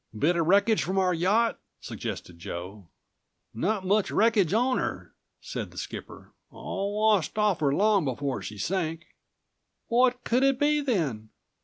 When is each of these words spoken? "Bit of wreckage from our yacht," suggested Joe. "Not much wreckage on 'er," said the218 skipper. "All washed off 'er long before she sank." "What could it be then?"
"Bit 0.17 0.35
of 0.35 0.47
wreckage 0.47 0.81
from 0.81 0.97
our 0.97 1.13
yacht," 1.13 1.59
suggested 1.79 2.39
Joe. 2.39 2.87
"Not 3.53 3.85
much 3.85 4.09
wreckage 4.09 4.51
on 4.51 4.79
'er," 4.79 5.13
said 5.41 5.69
the218 5.69 5.77
skipper. 5.77 6.33
"All 6.49 6.97
washed 6.97 7.37
off 7.37 7.61
'er 7.61 7.71
long 7.71 8.03
before 8.05 8.41
she 8.41 8.57
sank." 8.57 9.05
"What 9.89 10.23
could 10.23 10.41
it 10.41 10.57
be 10.57 10.81
then?" 10.81 11.29